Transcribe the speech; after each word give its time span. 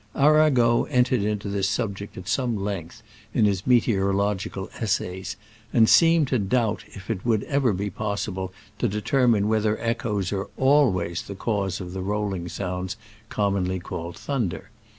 Arago 0.15 0.85
entered 0.85 1.21
into 1.21 1.47
this 1.47 1.69
sub 1.69 1.95
ject 1.95 2.17
at 2.17 2.27
some 2.27 2.55
length 2.57 3.03
in 3.35 3.45
his 3.45 3.67
Meteorological 3.67 4.67
Essays, 4.79 5.35
and 5.71 5.87
seemed 5.87 6.27
to 6.29 6.39
doubt 6.39 6.83
if 6.87 7.11
it 7.11 7.23
would 7.23 7.43
ever 7.43 7.71
be 7.71 7.91
possible 7.91 8.51
to 8.79 8.87
determine 8.87 9.47
whether 9.47 9.77
echoes 9.77 10.33
are 10.33 10.49
always 10.57 11.21
the 11.21 11.35
cause 11.35 11.79
of 11.79 11.93
the 11.93 12.01
roll 12.01 12.33
ing 12.33 12.49
sounds 12.49 12.97
commonly 13.29 13.79
called 13.79 14.17
thunder. 14.17 14.71